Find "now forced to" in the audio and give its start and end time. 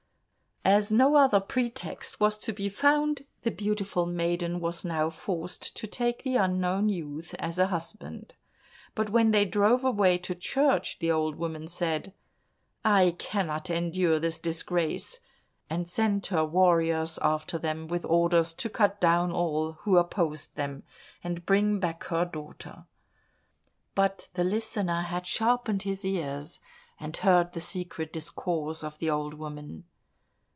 4.85-5.87